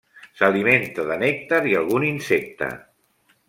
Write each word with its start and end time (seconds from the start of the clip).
S'alimenta 0.39 1.05
de 1.11 1.19
nèctar 1.25 1.61
i 1.73 1.77
algun 1.83 2.09
insecte. 2.11 2.75